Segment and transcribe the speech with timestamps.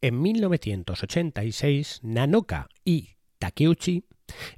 [0.00, 4.04] en 1986 Nanoka y Takeuchi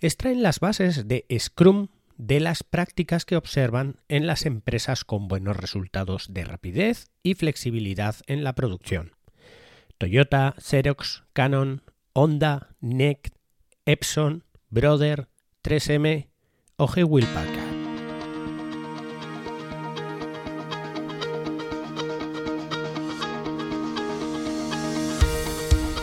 [0.01, 5.57] extraen las bases de Scrum de las prácticas que observan en las empresas con buenos
[5.57, 9.13] resultados de rapidez y flexibilidad en la producción.
[9.99, 11.83] Toyota, Xerox, Canon,
[12.13, 13.33] Honda, NEC,
[13.87, 15.29] Epson, Brother,
[15.63, 16.29] 3M
[16.77, 17.62] o G.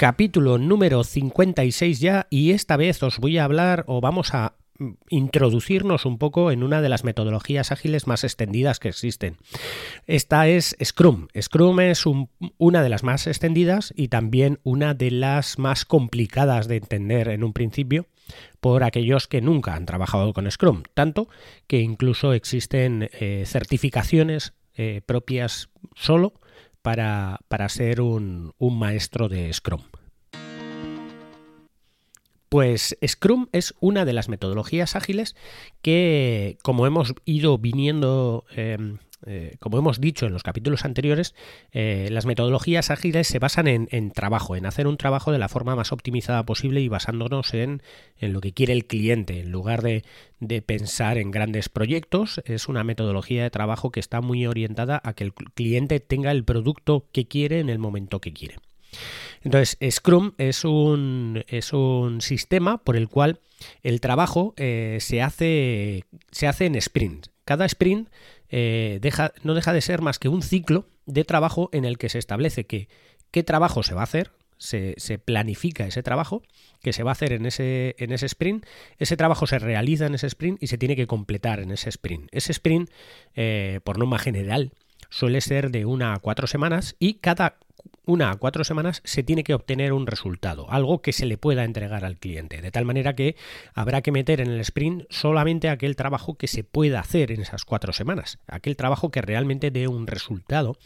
[0.00, 4.92] Capítulo número 56 ya y esta vez os voy a hablar o vamos a mm,
[5.10, 9.36] introducirnos un poco en una de las metodologías ágiles más extendidas que existen.
[10.06, 11.28] Esta es Scrum.
[11.38, 12.04] Scrum es
[12.56, 17.44] una de las más extendidas y también una de las más complicadas de entender en
[17.44, 18.06] un principio
[18.60, 21.28] por aquellos que nunca han trabajado con Scrum, tanto
[21.66, 26.40] que incluso existen eh, certificaciones eh, propias solo
[26.82, 29.82] para, ser un, un maestro de Scrum.
[32.48, 35.36] Pues Scrum es una de las metodologías ágiles
[35.82, 41.34] que, como hemos ido viniendo, em, eh, como hemos dicho en los capítulos anteriores,
[41.72, 45.76] eh, las metodologías ágiles se basan en, trabajo, en hacer un trabajo de la forma
[45.76, 47.82] más optimizada posible y basándonos en,
[48.20, 49.40] lo que quiere el cliente.
[49.40, 50.04] En lugar de,
[50.62, 55.24] pensar en grandes proyectos, es una metodología de trabajo que está muy orientada a que
[55.24, 58.56] el cliente tenga el producto que quiere en el momento que quiere.
[59.42, 63.40] Entonces, Scrum es un, es un sistema por el cual
[63.82, 67.28] el trabajo eh, se, hace, se hace en sprint.
[67.44, 68.08] Cada sprint
[68.50, 72.08] eh, deja, no deja de ser más que un ciclo de trabajo en el que
[72.08, 76.42] se establece qué trabajo se va a hacer, se, planifica ese trabajo
[76.82, 78.66] que se va a hacer en ese, en ese sprint,
[78.98, 82.28] ese trabajo se realiza en ese sprint y se tiene que completar en ese sprint.
[82.30, 82.90] Ese sprint,
[83.34, 84.72] eh, por norma general,
[85.08, 87.56] suele ser de una a cuatro semanas y cada
[88.06, 91.64] una a cuatro semanas se tiene que obtener un resultado, algo que se le pueda
[91.64, 93.36] entregar al cliente, de tal manera que
[93.74, 97.64] habrá que meter en el sprint solamente aquel trabajo que se pueda hacer en esas
[97.64, 100.76] cuatro semanas, aquel trabajo que realmente dé un resultado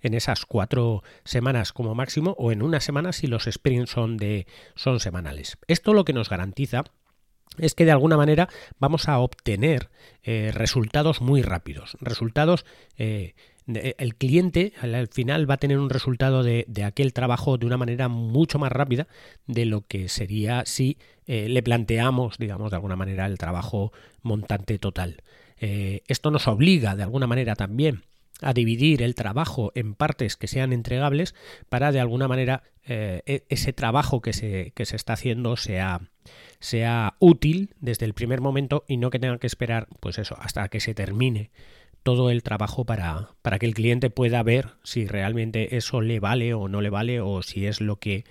[0.00, 4.46] en esas cuatro semanas como máximo o en una semana si los sprints son, de,
[4.74, 5.58] son semanales.
[5.68, 6.84] Esto lo que nos garantiza
[7.58, 8.48] es que de alguna manera
[8.78, 9.90] vamos a obtener
[10.22, 12.64] eh, resultados muy rápidos, resultados
[12.96, 13.34] eh,
[13.66, 18.08] el cliente al final va a tener un resultado de, aquel trabajo de una manera
[18.08, 19.06] mucho más rápida
[19.46, 23.92] de lo que sería si eh, le planteamos, digamos, de alguna manera el trabajo
[24.22, 25.22] montante total.
[25.56, 28.02] Esto nos obliga de alguna manera también
[28.44, 31.34] a dividir el trabajo en partes que sean entregables
[31.68, 36.02] para de alguna manera e, ese trabajo que se, que se está haciendo sea,
[36.60, 40.68] sea útil desde el primer momento y no que tenga que esperar pues eso hasta
[40.68, 41.50] que se termine
[42.02, 46.52] todo el trabajo para, para, que el cliente pueda ver si realmente eso le vale
[46.52, 48.24] o no le vale o si es lo que,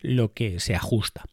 [0.00, 1.24] lo que se ajusta.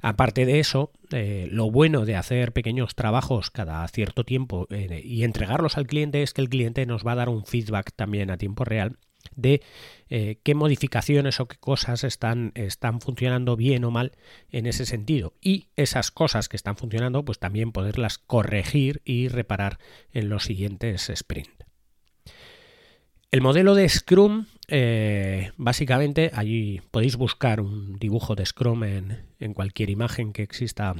[0.00, 5.24] Aparte de eso, eh, lo bueno de hacer pequeños trabajos cada cierto tiempo eh, y
[5.24, 8.36] entregarlos al cliente es que el cliente nos va a dar un feedback también a
[8.36, 8.98] tiempo real
[9.36, 9.62] de
[10.08, 14.12] eh, qué modificaciones o qué cosas están, están funcionando bien o mal
[14.50, 15.34] en ese sentido.
[15.40, 19.78] Y esas cosas que están funcionando, pues también poderlas corregir y reparar
[20.12, 21.62] en los siguientes sprint.
[23.30, 24.44] El modelo de Scrum,
[24.74, 30.94] eh, básicamente, allí podéis buscar un dibujo de Scrum en, cualquier imagen que exista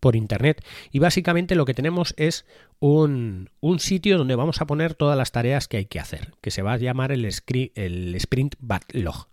[0.00, 2.44] por internet y básicamente lo que tenemos es
[2.80, 6.62] un, sitio donde vamos a poner todas las tareas que hay que hacer, que se
[6.62, 9.28] va a llamar el, el sprint backlog.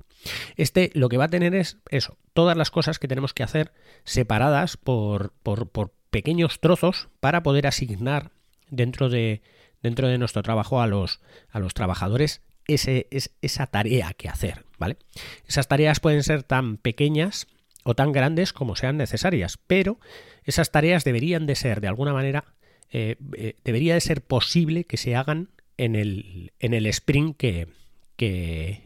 [0.55, 3.73] Este lo que va a tener es eso, todas las cosas que tenemos que hacer
[4.03, 8.29] separadas por, por, pequeños trozos para poder asignar
[8.69, 9.41] dentro de,
[9.81, 11.19] dentro de nuestro trabajo a los,
[11.49, 12.43] a los trabajadores
[12.73, 14.97] es, esa tarea que hacer, ¿vale?
[15.47, 17.47] Esas tareas pueden ser tan pequeñas
[17.83, 19.99] o tan grandes como sean necesarias, pero
[20.43, 22.45] esas tareas deberían de ser de alguna manera,
[22.91, 27.67] eh, eh, debería de ser posible que se hagan en el, en el sprint que,
[28.17, 28.81] eh,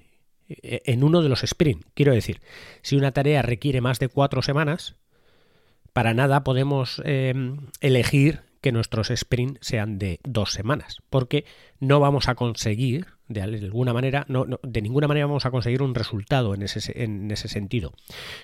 [0.48, 1.84] en uno de los sprint.
[1.94, 2.42] Quiero decir,
[2.82, 4.96] si una tarea requiere más de cuatro semanas,
[5.94, 7.02] para nada podemos
[7.82, 11.46] elegir que nuestros sprint sean de dos semanas, porque
[11.80, 15.96] no vamos a conseguir de alguna manera, no, de ninguna manera vamos a conseguir un
[15.96, 17.94] resultado en ese, en ese sentido.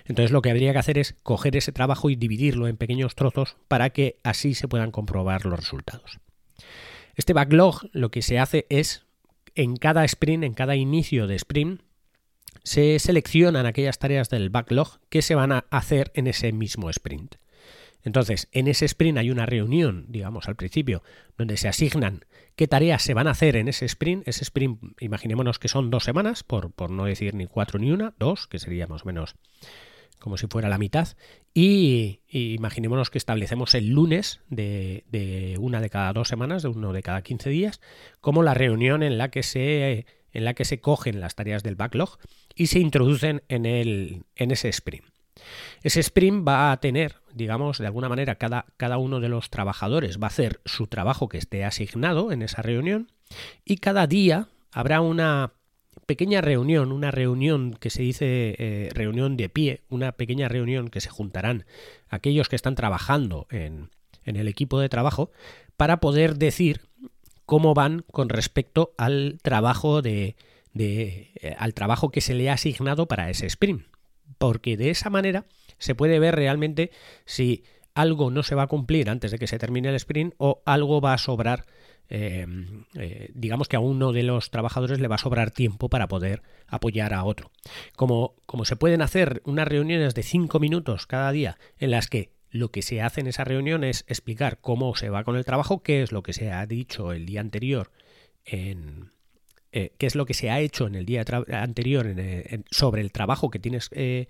[0.05, 3.57] Entonces lo que habría que hacer es coger ese trabajo y dividirlo en pequeños trozos
[3.67, 6.19] para que así se puedan comprobar los resultados.
[7.15, 9.05] Este backlog lo que se hace es
[9.55, 11.81] en cada sprint, en cada inicio de sprint,
[12.63, 17.35] se seleccionan aquellas tareas del backlog que se van a hacer en ese mismo sprint.
[18.03, 21.03] Entonces, en ese sprint hay una reunión, digamos, al principio,
[21.37, 22.25] donde se asignan
[22.55, 24.27] qué tareas se van a hacer en ese sprint.
[24.27, 28.13] Ese sprint, imaginémonos que son dos semanas, por, por no decir ni cuatro ni una,
[28.17, 29.35] dos, que sería más o menos
[30.19, 31.07] como si fuera la mitad.
[31.53, 36.93] Y, imaginémonos que establecemos el lunes de, de, una de cada dos semanas, de uno
[36.93, 37.81] de cada 15 días,
[38.21, 41.75] como la reunión en la que se, en la que se cogen las tareas del
[41.75, 42.19] backlog
[42.55, 45.05] y se introducen en, el, en ese sprint.
[45.83, 50.19] Ese sprint va a tener, digamos, de alguna manera, cada, cada uno de los trabajadores
[50.19, 53.11] va a hacer su trabajo que esté asignado en esa reunión
[53.65, 55.53] y cada día habrá una
[56.05, 61.01] pequeña reunión, una reunión que se dice eh, reunión de pie, una pequeña reunión que
[61.01, 61.65] se juntarán
[62.09, 63.89] aquellos que están trabajando en,
[64.23, 65.31] en el equipo de trabajo
[65.77, 66.81] para poder decir
[67.45, 70.35] cómo van con respecto al trabajo de,
[70.73, 73.83] de eh, al trabajo que se le ha asignado para ese sprint
[74.37, 75.45] porque de esa manera
[75.77, 76.91] se puede ver realmente
[77.25, 80.61] si algo no se va a cumplir antes de que se termine el sprint o
[80.65, 81.65] algo va a sobrar,
[82.09, 82.45] eh,
[82.95, 86.41] eh, digamos que a uno de los trabajadores le va a sobrar tiempo para poder
[86.67, 87.51] apoyar a otro.
[87.95, 92.31] Como, como se pueden hacer unas reuniones de cinco minutos cada día en las que
[92.51, 95.83] lo que se hace en esa reunión es explicar cómo se va con el trabajo,
[95.83, 97.91] qué es lo que se ha dicho el día anterior
[98.45, 99.11] en,
[99.71, 103.11] eh, qué es lo que se ha hecho en el día anterior eh, sobre el
[103.11, 104.27] trabajo que tienes, eh,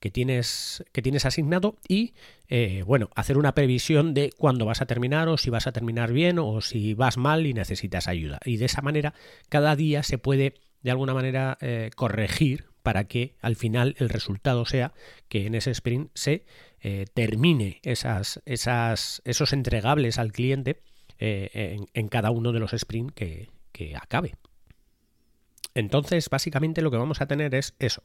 [0.00, 2.14] que tienes, que tienes asignado y,
[2.86, 6.38] bueno, hacer una previsión de cuándo vas a terminar o si vas a terminar bien
[6.38, 8.40] o si vas mal y necesitas ayuda.
[8.44, 9.14] Y de esa manera,
[9.48, 11.56] cada día se puede, de alguna manera,
[11.94, 14.92] corregir para que al final el resultado sea
[15.28, 16.44] que en ese sprint se
[17.14, 20.82] termine esas, esos entregables al cliente
[21.18, 24.34] en, cada uno de los sprints que acabe.
[25.74, 28.02] Entonces, básicamente lo que vamos a tener es eso.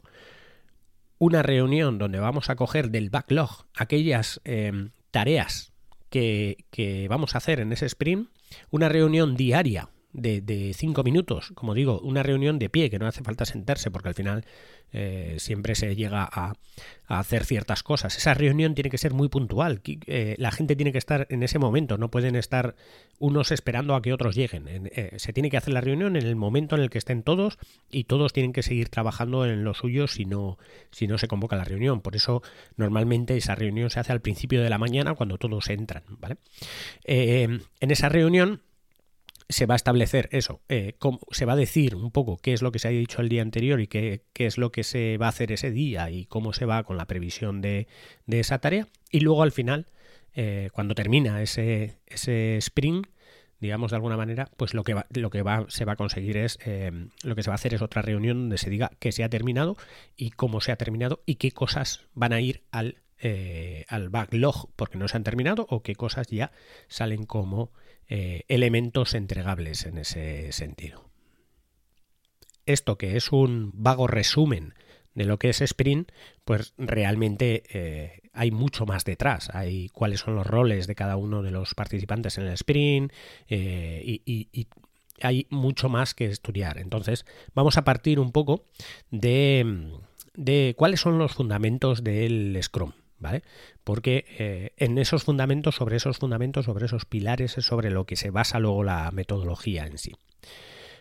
[1.19, 5.73] Una reunión donde vamos a coger del backlog aquellas em, tareas
[6.09, 8.29] que, vamos a hacer en ese sprint,
[8.69, 13.23] una reunión diaria de, cinco minutos, como digo, una reunión de pie, que no hace
[13.23, 14.45] falta sentarse porque al final
[14.91, 16.53] eh, siempre se llega a,
[17.07, 18.17] hacer ciertas cosas.
[18.17, 21.59] Esa reunión tiene que ser muy puntual, eh, la gente tiene que estar en ese
[21.59, 22.75] momento, no pueden estar
[23.19, 24.65] unos esperando a que otros lleguen.
[24.67, 27.59] Eh, se tiene que hacer la reunión en el momento en el que estén todos
[27.89, 30.57] y todos tienen que seguir trabajando en lo suyo si no,
[30.91, 32.01] si no se convoca la reunión.
[32.01, 32.41] Por eso
[32.75, 36.03] normalmente esa reunión se hace al principio de la mañana cuando todos entran.
[36.19, 36.37] ¿vale?
[37.05, 38.61] en esa reunión
[39.49, 40.97] se va a establecer eso, eh,
[41.31, 43.41] se va a decir un poco qué es lo que se ha dicho el día
[43.41, 46.65] anterior y qué, es lo que se va a hacer ese día y cómo se
[46.65, 47.87] va con la previsión de,
[48.27, 48.87] esa tarea.
[49.09, 49.87] Y luego al final,
[50.33, 53.07] eh, cuando termina ese, sprint,
[53.61, 56.35] digamos de alguna manera, pues lo que, va, lo que va, se va a conseguir
[56.37, 56.91] es, eh,
[57.23, 59.29] lo que se va a hacer es otra reunión donde se diga que se ha
[59.29, 59.77] terminado
[60.17, 62.97] y cómo se ha terminado y qué cosas van a ir al,
[63.87, 66.51] al backlog porque no se han terminado o qué cosas ya
[66.87, 67.71] salen como
[68.09, 71.09] eh, elementos entregables en ese sentido.
[72.65, 74.73] Esto que es un vago resumen
[75.17, 76.11] de lo que es Sprint,
[76.45, 79.49] pues realmente eh, hay mucho más detrás.
[79.53, 83.11] Hay cuáles son los roles de cada uno de los participantes en el Sprint
[83.49, 84.67] eh, y,
[85.19, 86.77] hay mucho más que estudiar.
[86.77, 88.67] Entonces, vamos a partir un poco
[89.09, 89.89] de,
[90.35, 92.91] de cuáles son los fundamentos del Scrum.
[93.19, 93.43] ¿Vale?
[93.83, 98.15] Porque eh, en esos fundamentos, sobre esos fundamentos, sobre esos pilares, es sobre lo que
[98.15, 100.15] se basa luego la metodología en sí.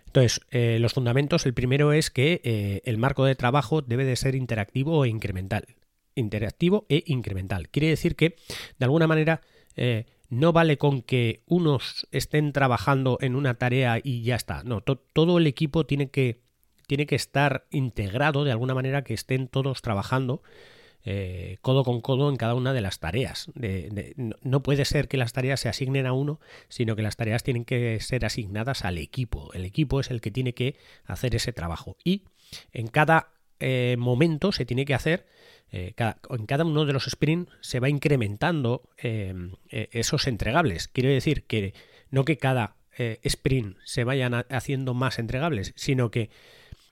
[0.06, 4.16] Entonces, eh, los fundamentos, el primero es que eh, el marco de trabajo debe de
[4.16, 5.66] ser interactivo e incremental.
[6.14, 7.68] Interactivo e incremental.
[7.68, 8.37] Quiere decir que,
[8.78, 9.42] de alguna manera,
[10.30, 14.62] no vale con que unos estén trabajando en una tarea y ya está.
[14.64, 16.40] No, todo el equipo tiene que,
[16.87, 20.42] tiene que estar integrado de alguna manera, que estén todos trabajando
[21.08, 23.48] eh, codo con codo en cada una de las tareas.
[24.42, 27.64] no, puede ser que las tareas se asignen a uno, sino que las tareas tienen
[27.64, 29.52] que ser asignadas al equipo.
[29.52, 31.96] El equipo es el que tiene que hacer ese trabajo.
[32.02, 32.25] Y
[32.72, 33.28] en cada
[33.60, 35.28] eh, momento se tiene que hacer,
[35.70, 35.94] eh,
[36.30, 38.82] en cada uno de los sprints se va incrementando
[39.70, 40.88] esos entregables.
[40.88, 41.72] Quiero decir que
[42.10, 42.75] no que cada
[43.22, 46.30] sprint se vayan haciendo más entregables, sino que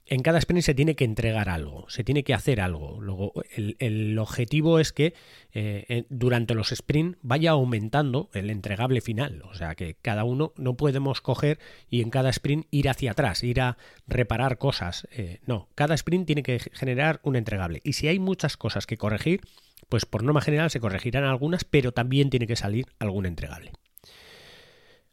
[0.07, 3.01] en cada sprint se tiene que entregar algo, se tiene que hacer algo.
[3.01, 5.15] Luego, el, objetivo es que
[5.53, 9.43] eh, durante los sprint vaya aumentando el entregable final.
[9.45, 11.59] O sea, que cada uno no podemos coger
[11.89, 15.09] y en cada sprint ir hacia atrás, ir a reparar cosas.
[15.13, 17.81] Eh, no, cada sprint tiene que generar un entregable.
[17.83, 19.41] Y si hay muchas cosas que corregir,
[19.89, 23.73] pues por norma general se corregirán algunas, pero también tiene que salir algún entregable.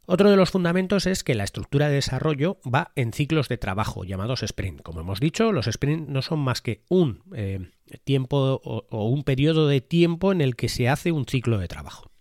[0.05, 4.03] Otro de los fundamentos es que la estructura de desarrollo va en ciclos de trabajo
[4.03, 4.81] llamados sprint.
[4.81, 7.69] Como hemos dicho, los sprint no son más que un eh,
[8.03, 12.11] tiempo o, un periodo de tiempo en el que se hace un ciclo de trabajo.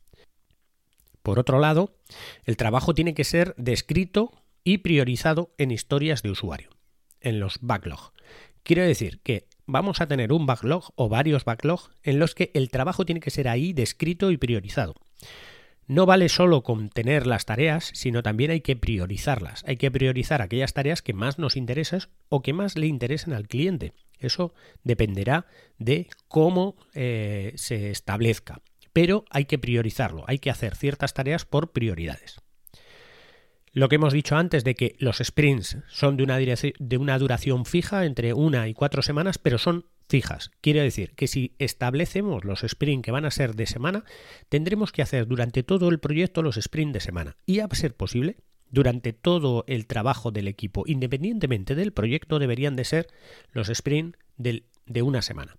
[1.23, 1.97] Por otro lado,
[2.45, 4.33] el trabajo tiene que ser descrito
[4.63, 6.71] y priorizado en historias de usuario,
[7.21, 8.13] en los backlog.
[8.63, 12.71] Quiero decir que vamos a tener un backlog o varios backlogs en los que el
[12.71, 14.95] trabajo tiene que ser ahí descrito y priorizado.
[15.91, 19.65] No vale solo con tener las tareas, sino también hay que priorizarlas.
[19.67, 23.49] Hay que priorizar aquellas tareas que más nos interesan o que más le interesen al
[23.49, 23.93] cliente.
[24.21, 24.55] Eso
[24.85, 25.47] dependerá
[25.79, 28.63] de cómo eh, se establezca.
[28.93, 32.41] Pero hay que priorizarlo, hay que hacer ciertas tareas por prioridades.
[33.73, 38.33] Lo que hemos dicho antes de que los sprints son de una duración fija entre
[38.33, 40.51] una y cuatro semanas, pero son fijas.
[40.61, 44.05] Quiere decir que si establecemos los sprints que van a ser de semana,
[44.49, 47.37] tendremos que hacer durante todo el proyecto los sprints de semana.
[47.47, 48.37] Y a ser posible,
[48.71, 53.07] durante todo el trabajo del equipo, independientemente del proyecto, deberían de ser
[53.53, 55.57] los sprints de una semana.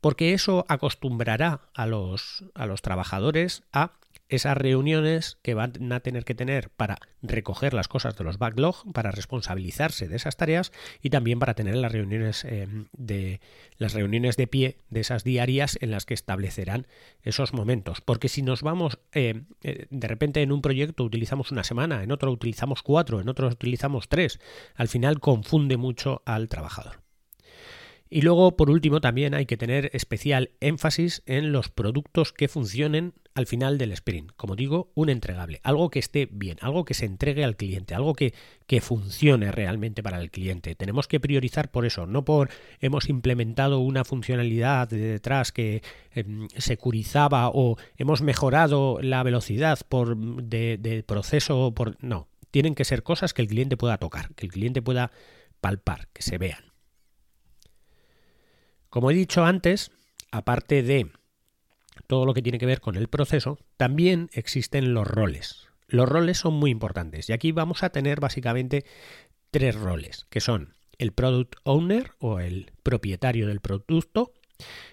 [0.00, 6.24] Porque eso acostumbrará a los, a los trabajadores a esas reuniones que van a tener
[6.24, 11.10] que tener para recoger las cosas de los backlog, para responsabilizarse de esas tareas y
[11.10, 13.40] también para tener las reuniones eh, de
[13.78, 16.86] las reuniones de pie de esas diarias en las que establecerán
[17.22, 18.00] esos momentos.
[18.00, 22.12] Porque si nos vamos eh, eh, de repente en un proyecto utilizamos una semana, en
[22.12, 24.40] otro utilizamos cuatro, en otro utilizamos tres,
[24.74, 27.05] al final confunde mucho al trabajador.
[28.08, 33.14] Y luego, por último, también hay que tener especial énfasis en los productos que funcionen
[33.34, 34.32] al final del sprint.
[34.36, 38.14] Como digo, un entregable, algo que esté bien, algo que se entregue al cliente, algo
[38.14, 38.32] que,
[38.66, 40.74] que funcione realmente para el cliente.
[40.74, 42.48] Tenemos que priorizar por eso, no por
[42.80, 45.82] hemos implementado una funcionalidad de detrás que
[46.12, 51.74] em, securizaba o hemos mejorado la velocidad por, de, de proceso.
[51.74, 55.10] Por, no, tienen que ser cosas que el cliente pueda tocar, que el cliente pueda
[55.60, 56.75] palpar, que se vean.
[58.96, 59.90] Como he dicho antes,
[60.30, 61.10] aparte de
[62.06, 65.66] todo lo que tiene que ver con el proceso, también existen los roles.
[65.86, 68.86] Los roles son muy importantes y aquí vamos a tener básicamente
[69.50, 74.32] tres roles, que son el Product Owner o el propietario del producto,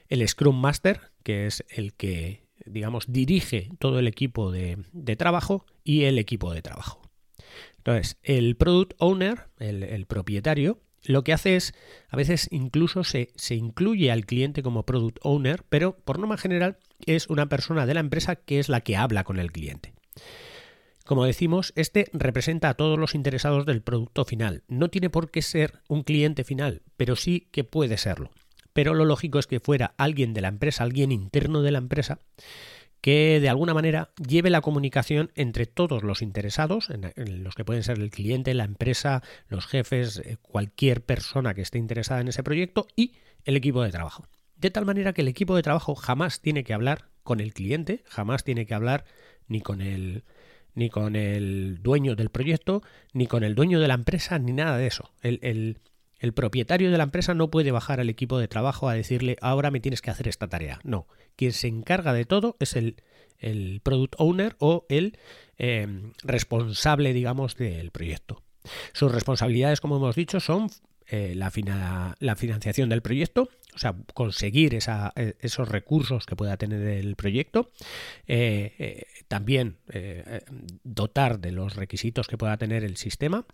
[0.10, 4.84] el Scrum Master, que es el que, digamos, dirige todo el equipo de,
[5.18, 7.02] trabajo y el equipo de trabajo.
[7.78, 11.74] Entonces, el Product Owner, el propietario, lo que hace es,
[12.10, 16.78] a veces incluso se, se, incluye al cliente como product owner, pero por norma general
[17.06, 19.94] es una persona de la empresa que es la que habla con el cliente.
[21.06, 24.64] Como decimos, este representa a todos los interesados del producto final.
[24.70, 28.32] No tiene por qué ser un cliente final, pero sí que puede serlo.
[28.72, 32.20] Pero lo lógico es que fuera alguien de la empresa, alguien interno de la empresa,
[33.04, 37.84] que de alguna manera lleve la comunicación entre todos los interesados, en, los que pueden
[37.84, 42.44] ser el cliente, la empresa, los jefes, eh, cualquier persona que esté interesada en ese
[42.44, 44.30] proyecto y el equipo de trabajo.
[44.56, 48.06] De tal manera que el equipo de trabajo jamás tiene que hablar con el cliente,
[48.08, 49.04] jamás tiene que hablar
[49.50, 50.24] ni con el
[50.74, 54.78] ni con el dueño del proyecto, ni con el dueño de la empresa, ni nada
[54.78, 55.12] de eso.
[55.22, 55.80] El, el,
[56.24, 59.72] el propietario de la empresa no puede bajar al equipo de trabajo a decirle ahora
[59.72, 60.80] me tienes que hacer esta tarea.
[60.86, 62.96] No, quien se encarga de todo es el,
[63.84, 65.20] product owner o el
[65.58, 68.42] em, responsable, digamos, del proyecto.
[68.94, 70.70] Sus responsabilidades, como hemos dicho, son
[71.08, 77.18] eh, la, financiación del proyecto, o sea, conseguir e, esos recursos que pueda tener el
[77.18, 77.70] proyecto,
[78.28, 79.76] eh, eh, también
[80.86, 83.46] dotar de los requisitos que pueda tener el sistema,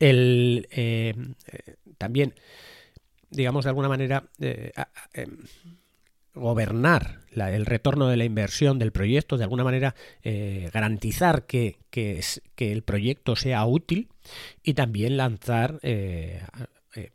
[0.00, 1.14] el, eh,
[1.46, 2.34] eh, también,
[3.30, 4.72] digamos, de alguna manera, eh,
[6.34, 9.94] gobernar el retorno de la inversión del proyecto, de alguna manera
[10.72, 12.22] garantizar que, que,
[12.56, 14.08] el proyecto sea útil
[14.62, 15.80] y también lanzar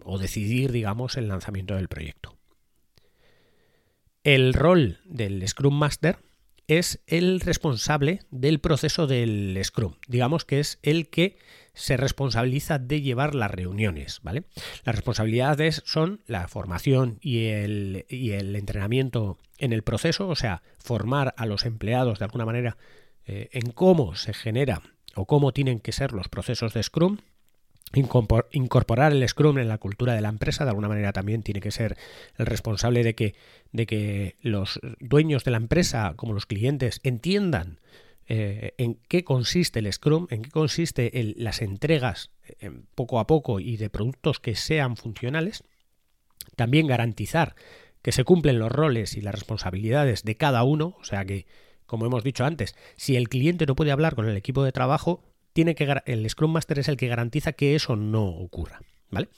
[0.04, 2.38] o decidir, digamos, el lanzamiento del proyecto.
[4.24, 6.18] El rol del Scrum Master
[6.68, 9.96] es el responsable del proceso del Scrum.
[10.08, 11.38] Digamos que es el que
[11.74, 14.46] se responsabiliza de llevar las reuniones, ¿vale?
[14.84, 20.64] Las responsabilidades son la formación y el, y el entrenamiento en el proceso, o sea,
[20.78, 22.78] formar a los empleados de alguna manera
[23.26, 24.82] eh, en cómo se genera
[25.16, 27.18] o cómo tienen que ser los procesos de Scrum,
[27.94, 31.72] incorporar el Scrum en la cultura de la empresa, de alguna manera también tiene que
[31.72, 31.98] ser
[32.38, 33.36] el responsable de que,
[33.72, 37.80] de que los dueños de la empresa, como los clientes, entiendan
[38.27, 43.60] eh, en qué consiste el Scrum, en qué consiste las entregas eh, poco a poco
[43.60, 45.63] y de productos que sean funcionales.
[46.56, 47.56] También garantizar
[48.01, 51.46] que se cumplen los roles y las responsabilidades de cada uno, o sea que,
[51.86, 55.24] como hemos dicho antes, si el cliente no puede hablar con el equipo de trabajo,
[55.56, 58.82] tiene que el Scrum Master es el que garantiza que eso no ocurra.
[59.10, 59.30] ¿Vale?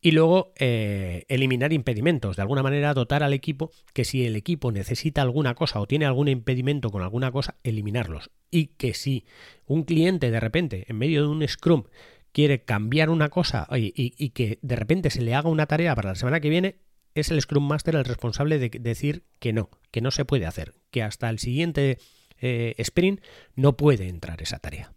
[0.00, 4.72] Y luego eh, eliminar impedimentos, de alguna manera dotar al equipo que si el equipo
[4.72, 8.30] necesita alguna cosa o tiene algún impedimento con alguna cosa, eliminarlos.
[8.50, 9.24] Y que si
[9.64, 11.84] un cliente de repente, en medio de un Scrum,
[12.32, 16.16] quiere cambiar una cosa y, que de repente se le haga una tarea para la
[16.16, 16.80] semana que viene,
[17.14, 20.74] es el Scrum Master el responsable de decir que no, que no se puede hacer,
[20.90, 21.98] que hasta el siguiente
[22.40, 23.20] eh, sprint
[23.54, 24.92] no puede entrar esa tarea.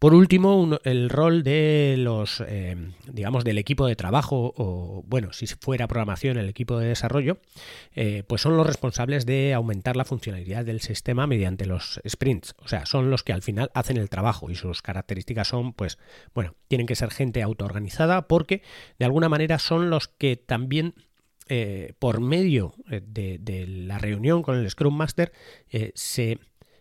[0.00, 2.74] Por último, el rol de los, eh,
[3.06, 7.36] digamos, del equipo de trabajo o, bueno, si fuera programación, el equipo de desarrollo,
[7.94, 12.54] eh, pues son los responsables de aumentar la funcionalidad del sistema mediante los sprints.
[12.64, 15.98] O sea, son los que al final hacen el trabajo y sus características son, pues,
[16.32, 18.62] bueno, tienen que ser gente autoorganizada porque
[18.98, 20.94] de alguna manera son los que también
[21.50, 25.30] eh, por medio de, de, la reunión con el Scrum Master
[25.92, 26.38] se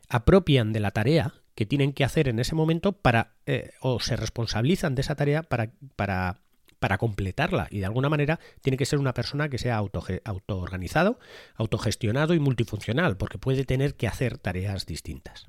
[0.08, 4.16] apropian de la tarea que tienen que hacer en ese momento para, eh, o se
[4.16, 6.40] responsabilizan de esa tarea para, para,
[6.80, 7.68] para, completarla.
[7.70, 11.20] Y de alguna manera tiene que ser una persona que sea auto, autoorganizado,
[11.56, 15.48] autogestionado y multifuncional, porque puede tener que hacer tareas distintas.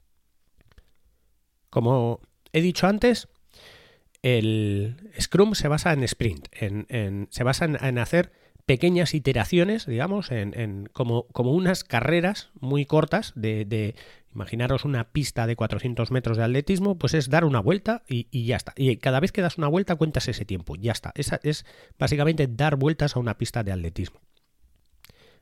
[1.70, 2.20] Como
[2.52, 3.28] he dicho antes,
[4.22, 8.32] el Scrum se basa en sprint, en, se basa en, hacer
[8.66, 13.94] pequeñas iteraciones, digamos, en, como, como, unas carreras muy cortas de,
[14.34, 18.56] Imaginaros una pista de 400 metros de atletismo, pues es dar una vuelta y, ya
[18.56, 18.72] está.
[18.76, 21.12] Y cada vez que das una vuelta cuentas ese tiempo, ya está.
[21.16, 21.66] Esa es
[21.98, 24.20] básicamente dar vueltas a una pista de atletismo.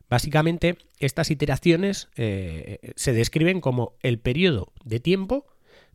[0.08, 5.46] Básicamente, estas iteraciones eh, se describen como el periodo de tiempo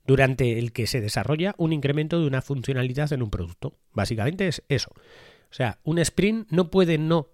[0.05, 3.75] durante el que se desarrolla un incremento de una funcionalidad en un producto.
[3.91, 4.91] Básicamente es eso.
[5.50, 7.29] O sea, un sprint no puede no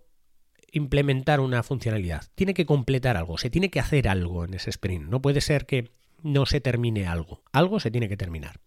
[0.71, 5.09] implementar una funcionalidad, tiene que completar algo, se tiene que hacer algo en ese sprint.
[5.09, 5.91] No puede ser que
[6.23, 8.59] no se termine algo, algo se tiene que terminar.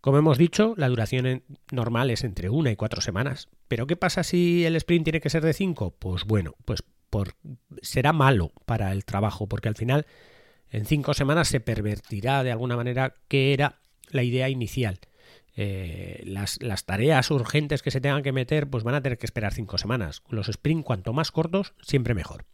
[0.00, 3.48] Como hemos dicho, la duración normal es entre una y cuatro semanas.
[3.66, 5.94] Pero ¿qué pasa si el sprint tiene que ser de cinco?
[5.98, 7.34] Pues bueno, pues por,
[7.82, 10.06] será malo para el trabajo, porque al final
[10.70, 15.00] en cinco semanas se pervertirá de alguna manera que era la idea inicial.
[15.60, 19.52] Eh, las, tareas urgentes que se tengan que meter, pues van a tener que esperar
[19.52, 20.22] cinco semanas.
[20.28, 22.44] Los sprint, cuanto más cortos, siempre mejor.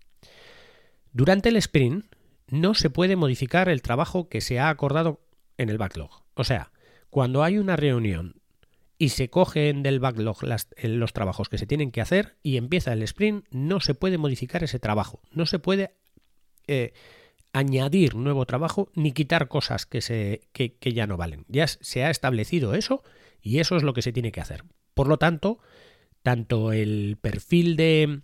[1.13, 2.07] Durante el sprint,
[2.49, 5.21] no se puede modificar el trabajo que se ha acordado
[5.59, 6.25] en el backlog.
[6.33, 6.73] O sea,
[7.11, 8.41] cuando hay una reunión
[8.97, 10.39] y se cogen del backlog
[10.83, 14.65] los trabajos que se tienen que hacer y empieza el sprint, no se puede modificar
[14.65, 15.21] ese trabajo.
[15.31, 15.95] No se puede
[16.67, 16.95] eh,
[17.55, 21.47] añadir nuevo trabajo ni quitar cosas que, se, que, ya no valen.
[21.49, 23.03] Ya se ha establecido eso
[23.41, 24.65] y eso es lo que se tiene que hacer.
[24.93, 25.61] Por lo tanto,
[26.23, 28.21] tanto el perfil de,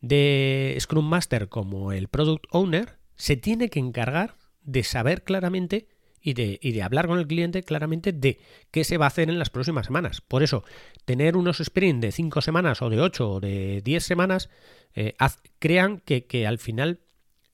[0.00, 5.86] de Scrum Master como el Product Owner se tiene que encargar de saber claramente
[6.22, 9.28] y de, y de, hablar con el cliente claramente de qué se va a hacer
[9.28, 10.22] en las próximas semanas.
[10.22, 10.64] Por eso,
[11.04, 14.48] tener unos sprint de 5 semanas o de 8 o de 10 semanas
[14.94, 15.14] eh,
[15.58, 17.00] crean que, que, al final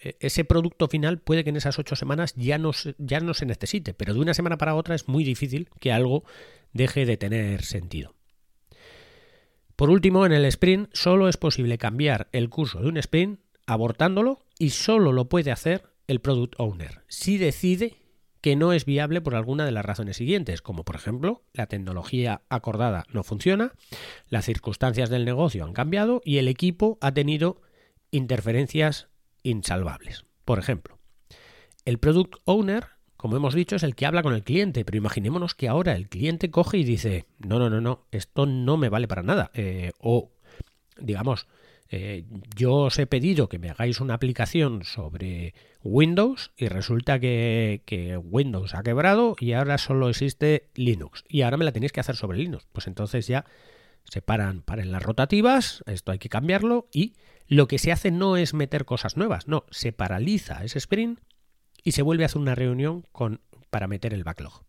[0.00, 3.94] ese producto final puede que en esas ocho semanas ya no, ya no se necesite,
[3.94, 6.24] pero de una semana para otra es muy difícil que algo
[6.72, 8.14] deje de tener sentido.
[9.76, 14.40] Por último, en el sprint solo es posible cambiar el curso de un sprint abortándolo
[14.58, 17.96] y solo lo puede hacer el product owner si decide
[18.40, 22.42] que no es viable por alguna de las razones siguientes, como por ejemplo la tecnología
[22.48, 23.72] acordada no funciona,
[24.28, 27.60] las circunstancias del negocio han cambiado y el equipo ha tenido
[28.10, 29.08] interferencias
[29.42, 30.24] insalvables.
[30.44, 30.98] Por ejemplo,
[31.84, 35.54] el product owner, como hemos dicho, es el que habla con el cliente, pero imaginémonos
[35.54, 39.08] que ahora el cliente coge y dice, no, no, no, no, esto no me vale
[39.08, 39.50] para nada.
[39.54, 40.32] Eh, o,
[40.98, 41.46] digamos,
[41.92, 42.24] eh,
[42.54, 48.16] yo os he pedido que me hagáis una aplicación sobre Windows y resulta que, que,
[48.16, 52.14] Windows ha quebrado y ahora solo existe Linux y ahora me la tenéis que hacer
[52.14, 52.68] sobre Linux.
[52.72, 53.44] Pues entonces ya
[54.04, 57.14] se paran, paren las rotativas, esto hay que cambiarlo y
[57.50, 61.18] lo que se hace no es meter cosas nuevas, no, se paraliza ese sprint
[61.82, 64.62] y se vuelve a hacer una reunión con, para meter el backlog.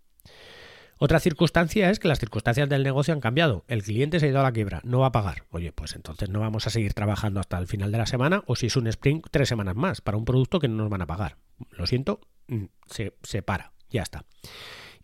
[0.97, 3.65] Otra circunstancia es que las circunstancias del negocio han cambiado.
[3.67, 5.45] El cliente se ha ido a la quiebra, no va a pagar.
[5.51, 8.55] Oye, pues entonces no vamos a seguir trabajando hasta el final de la semana o
[8.55, 11.07] si es un sprint, tres semanas más para un producto que no nos van a
[11.07, 11.37] pagar.
[11.69, 14.25] Lo siento, mm, se, para, ya está.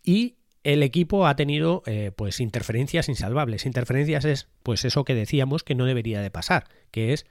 [0.02, 3.66] Y el equipo ha tenido eh, pues interferencias insalvables.
[3.66, 7.24] Interferencias es pues eso que decíamos que no debería de pasar, que es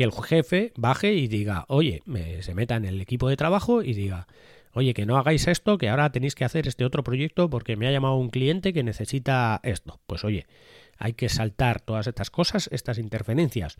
[0.00, 2.02] que el jefe baje y diga, oye,
[2.40, 4.28] se meta en el equipo de trabajo y diga,
[4.72, 7.86] oye, que no hagáis esto, que ahora tenéis que hacer este otro proyecto porque me
[7.86, 10.00] ha llamado un cliente que necesita esto.
[10.06, 10.46] Pues oye,
[10.96, 13.76] hay que saltar todas estas cosas, estas interferencias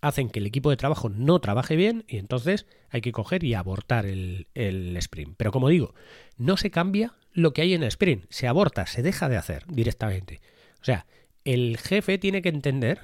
[0.00, 3.54] hacen que el equipo de trabajo no trabaje bien y entonces hay que coger y
[3.54, 5.36] abortar el, el, sprint.
[5.36, 5.94] Pero como digo,
[6.36, 9.66] no se cambia lo que hay en el sprint, se aborta, se deja de hacer
[9.68, 10.40] directamente.
[10.80, 11.06] O sea,
[11.44, 13.02] el jefe tiene que entender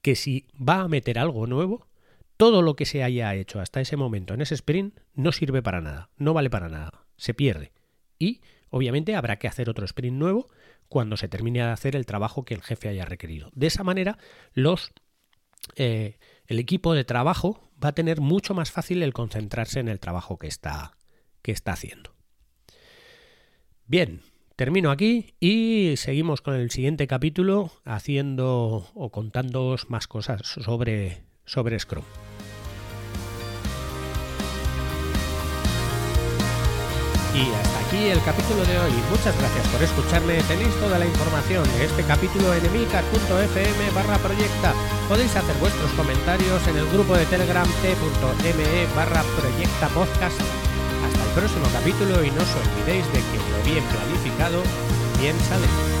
[0.00, 1.88] que si va a meter algo nuevo,
[2.36, 5.80] todo lo que se haya hecho hasta ese momento en ese sprint no sirve para
[5.80, 7.72] nada, no vale para nada, se pierde.
[8.18, 10.48] Y obviamente habrá que hacer otro sprint nuevo
[10.88, 13.50] cuando se termine de hacer el trabajo que el jefe haya requerido.
[13.54, 14.18] De esa manera,
[14.52, 14.92] los
[15.76, 20.00] eh, el equipo de trabajo va a tener mucho más fácil el concentrarse en el
[20.00, 20.96] trabajo que está,
[21.42, 22.14] que está haciendo.
[23.86, 24.22] Bien,
[24.56, 31.78] termino aquí y seguimos con el siguiente capítulo haciendo o contándoos más cosas sobre, sobre
[31.78, 32.04] Scrum.
[37.34, 38.92] Y hasta aquí el capítulo de hoy.
[39.10, 40.40] Muchas gracias por escucharme.
[40.46, 44.72] Tenéis toda la información de este capítulo en emilcar.fm barra proyecta.
[45.08, 50.38] Podéis hacer vuestros comentarios en el grupo de telegram t.me barra proyecta podcast.
[51.04, 54.62] Hasta el próximo capítulo y no os olvidéis de que lo bien planificado
[55.18, 55.93] bien sale.